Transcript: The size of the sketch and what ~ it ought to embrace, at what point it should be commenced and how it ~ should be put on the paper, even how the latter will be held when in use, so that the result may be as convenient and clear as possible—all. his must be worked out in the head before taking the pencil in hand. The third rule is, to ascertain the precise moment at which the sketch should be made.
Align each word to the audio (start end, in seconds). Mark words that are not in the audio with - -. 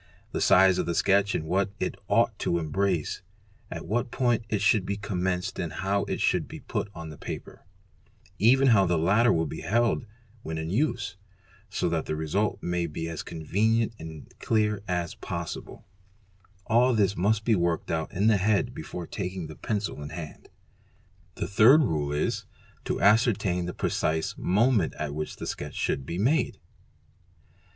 The 0.31 0.41
size 0.41 0.79
of 0.79 0.87
the 0.87 0.95
sketch 0.95 1.35
and 1.35 1.45
what 1.45 1.69
~ 1.77 1.79
it 1.79 1.93
ought 2.07 2.39
to 2.39 2.57
embrace, 2.57 3.21
at 3.69 3.85
what 3.85 4.09
point 4.09 4.43
it 4.49 4.59
should 4.59 4.83
be 4.83 4.97
commenced 4.97 5.59
and 5.59 5.71
how 5.71 6.05
it 6.05 6.19
~ 6.21 6.21
should 6.21 6.47
be 6.47 6.59
put 6.59 6.89
on 6.95 7.09
the 7.11 7.19
paper, 7.19 7.67
even 8.39 8.69
how 8.69 8.87
the 8.87 8.97
latter 8.97 9.31
will 9.31 9.45
be 9.45 9.61
held 9.61 10.07
when 10.41 10.57
in 10.57 10.71
use, 10.71 11.17
so 11.69 11.87
that 11.87 12.07
the 12.07 12.15
result 12.15 12.63
may 12.63 12.87
be 12.87 13.07
as 13.07 13.21
convenient 13.21 13.93
and 13.99 14.33
clear 14.39 14.81
as 14.87 15.13
possible—all. 15.13 16.93
his 16.95 17.15
must 17.15 17.45
be 17.45 17.53
worked 17.53 17.91
out 17.91 18.11
in 18.11 18.25
the 18.25 18.37
head 18.37 18.73
before 18.73 19.05
taking 19.05 19.45
the 19.45 19.55
pencil 19.55 20.01
in 20.01 20.09
hand. 20.09 20.49
The 21.35 21.47
third 21.47 21.83
rule 21.83 22.11
is, 22.11 22.47
to 22.85 22.99
ascertain 22.99 23.67
the 23.67 23.71
precise 23.75 24.33
moment 24.35 24.95
at 24.97 25.13
which 25.13 25.35
the 25.35 25.45
sketch 25.45 25.75
should 25.75 26.07
be 26.07 26.17
made. 26.17 26.57